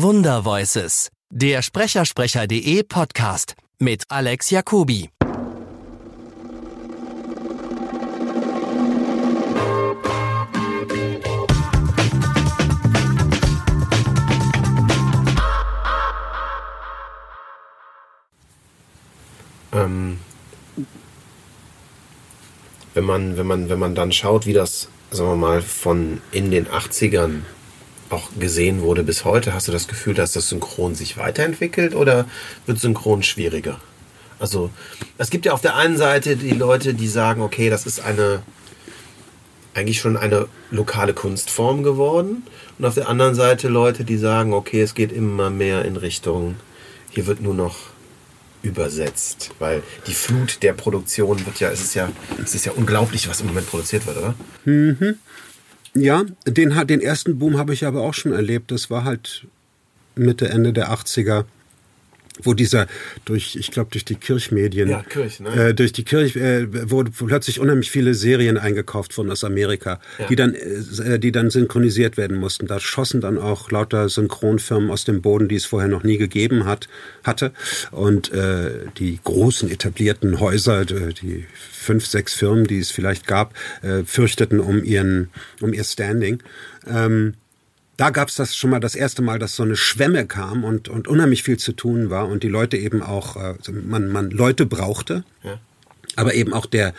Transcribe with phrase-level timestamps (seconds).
[0.00, 5.10] Wundervoices, der Sprechersprecher.de Podcast mit Alex Jacobi.
[19.72, 20.20] Ähm,
[22.94, 26.52] wenn man, wenn man, wenn man dann schaut, wie das, sagen wir mal, von in
[26.52, 27.40] den 80ern
[28.10, 32.26] auch gesehen wurde bis heute, hast du das Gefühl, dass das Synchron sich weiterentwickelt oder
[32.66, 33.80] wird Synchron schwieriger?
[34.38, 34.70] Also,
[35.18, 38.42] es gibt ja auf der einen Seite die Leute, die sagen, okay, das ist eine
[39.74, 42.42] eigentlich schon eine lokale Kunstform geworden.
[42.78, 46.56] Und auf der anderen Seite Leute, die sagen, okay, es geht immer mehr in Richtung,
[47.10, 47.76] hier wird nur noch
[48.62, 52.10] übersetzt, weil die Flut der Produktion wird ja, es ist ja,
[52.42, 54.34] es ist ja unglaublich, was im Moment produziert wird, oder?
[54.64, 55.18] Mhm.
[56.00, 58.70] Ja, den, den ersten Boom habe ich aber auch schon erlebt.
[58.70, 59.46] Das war halt
[60.14, 61.44] Mitte, Ende der 80er
[62.42, 62.86] wo dieser
[63.24, 65.68] durch, ich glaube, durch die Kirchmedien, ja, Kirch, ne?
[65.68, 70.26] äh, durch die Kirche, äh, wo plötzlich unheimlich viele Serien eingekauft wurden aus Amerika, ja.
[70.26, 72.66] die dann, äh, die dann synchronisiert werden mussten.
[72.66, 76.64] Da schossen dann auch lauter Synchronfirmen aus dem Boden, die es vorher noch nie gegeben
[76.64, 76.88] hat,
[77.24, 77.52] hatte.
[77.90, 84.04] Und äh, die großen etablierten Häuser, die fünf, sechs Firmen, die es vielleicht gab, äh,
[84.04, 86.42] fürchteten um ihren, um ihr Standing.
[86.86, 87.34] Ähm,
[87.98, 90.88] da gab es das schon mal das erste Mal, dass so eine Schwemme kam und,
[90.88, 94.66] und unheimlich viel zu tun war und die Leute eben auch, äh, man, man Leute
[94.66, 95.58] brauchte, ja.
[96.14, 96.94] aber eben auch der,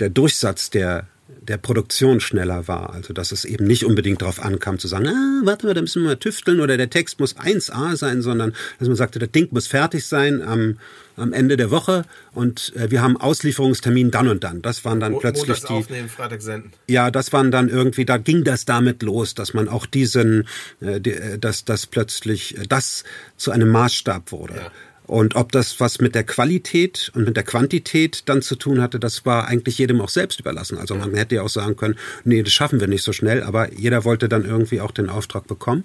[0.00, 1.06] der Durchsatz der,
[1.40, 2.92] der Produktion schneller war.
[2.92, 6.02] Also dass es eben nicht unbedingt darauf ankam zu sagen, ah, warte mal, da müssen
[6.02, 9.48] wir mal tüfteln oder der Text muss 1a sein, sondern dass man sagte, das Ding
[9.50, 10.78] muss fertig sein am,
[11.16, 14.62] am Ende der Woche und äh, wir haben Auslieferungstermin dann und dann.
[14.62, 15.72] Das waren dann Mo plötzlich Montags die.
[15.72, 16.72] Aufnehmen, Freitag senden.
[16.88, 20.46] Ja, das waren dann irgendwie, da ging das damit los, dass man auch diesen,
[20.80, 23.04] äh, die, äh, dass das plötzlich äh, das
[23.36, 24.54] zu einem Maßstab wurde.
[24.56, 24.70] Ja.
[25.10, 29.00] Und ob das was mit der Qualität und mit der Quantität dann zu tun hatte,
[29.00, 30.78] das war eigentlich jedem auch selbst überlassen.
[30.78, 33.72] Also man hätte ja auch sagen können, nee, das schaffen wir nicht so schnell, aber
[33.72, 35.82] jeder wollte dann irgendwie auch den Auftrag bekommen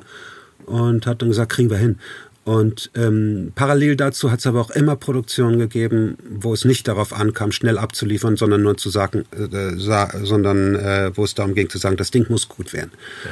[0.68, 1.98] und hat dann gesagt, kriegen wir hin.
[2.44, 7.12] Und ähm, parallel dazu hat es aber auch immer Produktionen gegeben, wo es nicht darauf
[7.12, 11.68] ankam, schnell abzuliefern, sondern nur zu sagen, äh, sa sondern äh, wo es darum ging
[11.68, 12.92] zu sagen, das Ding muss gut werden.
[13.24, 13.32] Ja.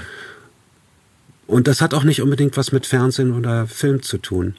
[1.46, 4.56] Und das hat auch nicht unbedingt was mit Fernsehen oder Film zu tun.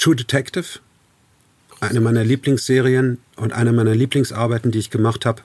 [0.00, 0.80] True Detective,
[1.80, 5.42] eine meiner Lieblingsserien und eine meiner Lieblingsarbeiten, die ich gemacht habe,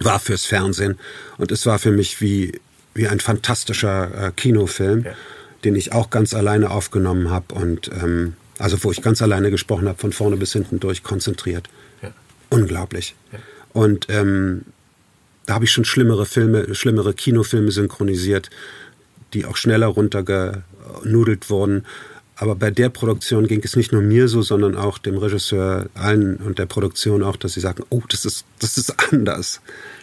[0.00, 0.98] war fürs Fernsehen.
[1.36, 2.60] Und es war für mich wie,
[2.94, 5.12] wie ein fantastischer äh, Kinofilm, ja.
[5.62, 9.86] den ich auch ganz alleine aufgenommen habe und ähm, also wo ich ganz alleine gesprochen
[9.86, 11.68] habe, von vorne bis hinten durch, konzentriert.
[12.02, 12.10] Ja.
[12.50, 13.14] Unglaublich.
[13.32, 13.38] Ja.
[13.72, 14.64] Und ähm,
[15.46, 18.50] da habe ich schon schlimmere Filme, schlimmere Kinofilme synchronisiert,
[19.34, 21.86] die auch schneller runtergenudelt wurden.
[22.40, 26.36] Aber bei der Produktion ging es nicht nur mir so, sondern auch dem Regisseur, allen
[26.36, 29.60] und der Produktion auch, dass sie sagen, oh, das ist, das ist anders.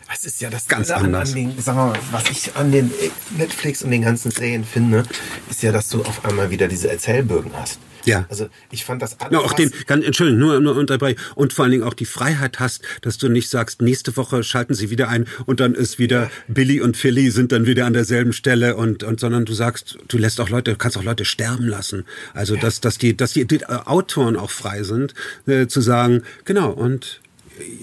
[0.07, 1.29] Das ist ja das ganz anders.
[1.29, 2.91] An, den, sag mal, was ich an den
[3.37, 5.03] Netflix und den ganzen Serien finde,
[5.49, 7.79] ist ja, dass du auf einmal wieder diese Erzählbögen hast.
[8.05, 8.25] Ja.
[8.29, 9.33] Also ich fand das alles.
[9.33, 11.19] Ja, auch den, ganz, Entschuldigung, nur, nur unterbrechen.
[11.33, 14.73] Und vor allen Dingen auch die Freiheit hast, dass du nicht sagst, nächste Woche schalten
[14.73, 16.31] sie wieder ein und dann ist wieder ja.
[16.47, 20.17] Billy und Philly sind dann wieder an derselben Stelle und, und sondern du sagst, du
[20.17, 22.05] lässt auch Leute, du kannst auch Leute sterben lassen.
[22.33, 22.61] Also ja.
[22.61, 25.13] dass, dass die, dass die, die Autoren auch frei sind,
[25.47, 27.21] äh, zu sagen, genau, und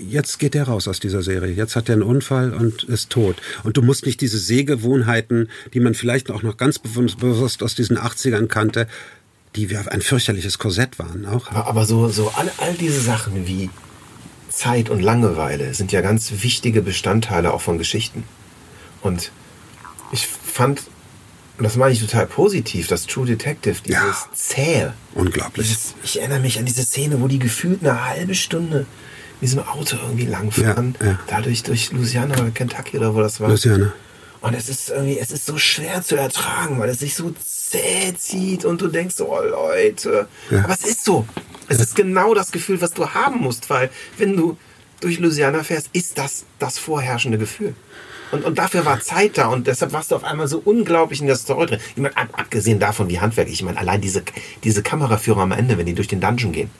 [0.09, 1.53] jetzt geht er raus aus dieser Serie.
[1.53, 3.37] Jetzt hat er einen Unfall und ist tot.
[3.63, 7.99] Und du musst nicht diese Sehgewohnheiten, die man vielleicht auch noch ganz bewusst aus diesen
[7.99, 8.87] 80ern kannte,
[9.57, 11.51] die ein fürchterliches Korsett waren auch.
[11.51, 13.71] Aber, aber so, so all, all diese Sachen wie
[14.49, 18.25] Zeit und Langeweile sind ja ganz wichtige Bestandteile auch von Geschichten.
[19.01, 19.33] Und
[20.13, 20.83] ich fand,
[21.59, 24.95] und das meine ich total positiv, das True Detective, dieses ja, Zähe.
[25.15, 25.69] Unglaublich.
[25.69, 28.87] Dieses, ich erinnere mich an diese Szene, wo die gefühlt eine halbe Stunde
[29.43, 30.95] mit diesem Auto irgendwie langfahren.
[31.01, 31.19] Ja, ja.
[31.27, 33.49] Dadurch durch Louisiana oder Kentucky oder wo das war.
[33.49, 33.93] Louisiana.
[34.41, 38.15] Und es ist irgendwie, es ist so schwer zu ertragen, weil es sich so zäh
[38.17, 40.29] zieht und du denkst so, oh Leute.
[40.49, 40.63] Ja.
[40.63, 41.27] Aber es ist so.
[41.69, 44.57] Es ist genau das Gefühl, was du haben musst, weil wenn du
[45.01, 47.75] durch Louisiana fährst, ist das das vorherrschende Gefühl.
[48.31, 51.27] Und, und dafür war Zeit da und deshalb warst du auf einmal so unglaublich in
[51.27, 51.81] der Story drin.
[51.97, 54.23] Ich meine, abgesehen davon, wie handwerklich, ich meine, allein diese,
[54.63, 56.71] diese Kameraführer am Ende, wenn die durch den Dungeon gehen.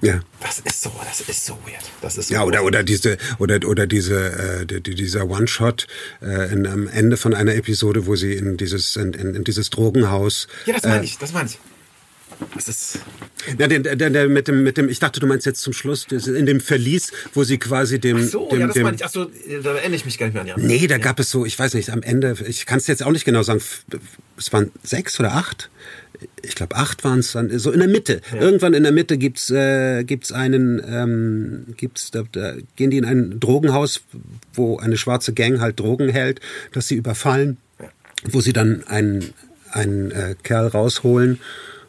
[0.00, 0.20] Ja.
[0.40, 1.84] Das ist so, das ist so weird.
[2.02, 5.86] Das ist so ja, oder, oder diese, oder, oder diese, äh, dieser One-Shot
[6.20, 10.46] äh, am Ende von einer Episode, wo sie in dieses, in, in, in dieses Drogenhaus.
[10.66, 11.58] Ja, das meine äh, ich, das meine ich.
[12.54, 12.98] Das ist.
[13.58, 16.06] Ja, der, der, der mit dem, mit dem, ich dachte, du meinst jetzt zum Schluss,
[16.06, 19.04] in dem Verlies, wo sie quasi dem, Ach so, dem, ja, das dem meine ich.
[19.04, 19.26] Ach so,
[19.62, 20.66] da erinnere ich mich gar nicht mehr an die andere.
[20.66, 23.10] Nee, da gab es so, ich weiß nicht, am Ende, ich kann es jetzt auch
[23.10, 23.60] nicht genau sagen,
[24.36, 25.70] es waren sechs oder acht.
[26.42, 28.22] Ich glaube, acht waren es dann, so in der Mitte.
[28.32, 33.04] Irgendwann in der Mitte gibt's äh, gibt's einen, ähm, gibt's, da, da gehen die in
[33.04, 34.02] ein Drogenhaus,
[34.54, 36.40] wo eine schwarze Gang halt Drogen hält,
[36.72, 37.58] dass sie überfallen,
[38.24, 39.34] wo sie dann einen,
[39.70, 41.40] einen äh, Kerl rausholen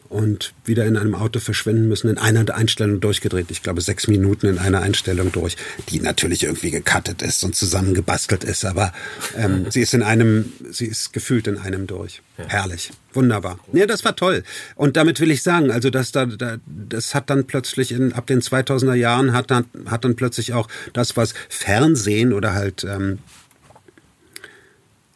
[0.08, 3.46] und wieder in einem Auto verschwinden müssen, in einer Einstellung durchgedreht.
[3.50, 5.56] Ich glaube, sechs Minuten in einer Einstellung durch,
[5.88, 8.92] die natürlich irgendwie gecuttet ist und zusammengebastelt ist, aber
[9.36, 12.22] ähm, sie ist in einem, sie ist gefühlt in einem durch.
[12.48, 12.90] Herrlich.
[13.12, 13.58] Wunderbar.
[13.72, 14.42] Ja, das war toll.
[14.74, 18.26] Und damit will ich sagen, also dass da, da das hat dann plötzlich in, ab
[18.26, 23.18] den 2000er Jahren hat dann, hat dann plötzlich auch das, was Fernsehen oder halt ähm,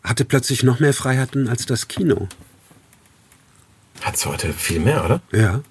[0.02, 2.28] hatte plötzlich noch mehr Freiheiten als das Kino.
[4.10, 5.22] Hat's heute viel mehr, oder?
[5.30, 5.62] Ja.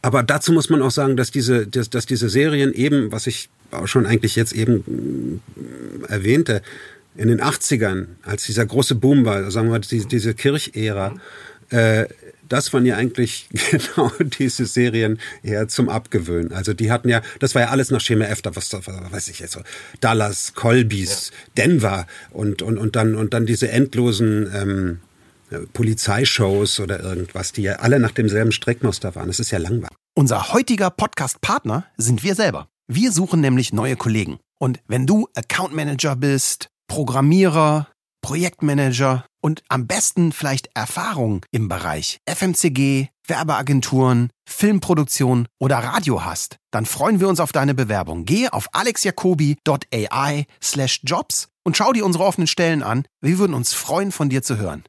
[0.00, 3.48] Aber dazu muss man auch sagen, dass diese, dass, dass diese Serien eben, was ich
[3.72, 6.62] auch schon eigentlich jetzt eben mm, erwähnte,
[7.16, 11.16] in den 80ern, als dieser große Boom war, sagen wir mal, diese, diese Kirchära,
[11.70, 12.04] äh,
[12.48, 16.52] das waren ja eigentlich genau diese Serien eher zum Abgewöhnen.
[16.52, 19.26] Also die hatten ja, das war ja alles nach Schema F, da was, was weiß
[19.26, 19.62] ich jetzt so,
[20.00, 25.00] Dallas, Colbys, Denver und, und, und dann, und dann diese endlosen, ähm,
[25.72, 29.28] Polizeishows oder irgendwas, die ja alle nach demselben Strickmuster waren.
[29.28, 29.96] Das ist ja langweilig.
[30.16, 32.68] Unser heutiger Podcast-Partner sind wir selber.
[32.86, 34.38] Wir suchen nämlich neue Kollegen.
[34.58, 37.88] Und wenn du Account Manager bist, Programmierer,
[38.22, 46.86] Projektmanager und am besten vielleicht Erfahrung im Bereich FMCG, Werbeagenturen, Filmproduktion oder Radio hast, dann
[46.86, 48.24] freuen wir uns auf deine Bewerbung.
[48.24, 53.04] Gehe auf alexjacobi.ai slash jobs und schau dir unsere offenen Stellen an.
[53.20, 54.82] Wir würden uns freuen, von dir zu hören.